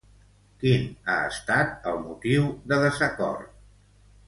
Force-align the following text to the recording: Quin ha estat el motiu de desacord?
Quin 0.63 0.87
ha 1.11 1.17
estat 1.33 1.87
el 1.93 2.01
motiu 2.07 2.49
de 2.73 2.83
desacord? 2.87 3.57